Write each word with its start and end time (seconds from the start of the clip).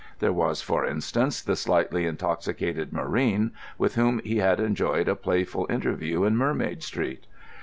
There 0.17 0.33
was, 0.33 0.63
for 0.63 0.83
instance, 0.83 1.43
the 1.43 1.55
slightly 1.55 2.07
intoxicated 2.07 2.91
marine 2.91 3.51
with 3.77 3.93
whom 3.93 4.17
he 4.23 4.37
had 4.37 4.59
enjoyed 4.59 5.07
a 5.07 5.15
playful 5.15 5.67
interview 5.69 6.23
in 6.23 6.35
Mermaid 6.37 6.81
Street. 6.81 7.27